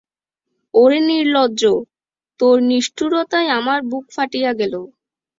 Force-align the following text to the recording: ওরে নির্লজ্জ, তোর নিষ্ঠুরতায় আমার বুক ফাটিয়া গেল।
ওরে 0.73 0.99
নির্লজ্জ, 1.07 1.61
তোর 2.39 2.57
নিষ্ঠুরতায় 2.69 3.49
আমার 3.59 3.79
বুক 3.91 4.05
ফাটিয়া 4.15 4.51
গেল। 4.59 4.73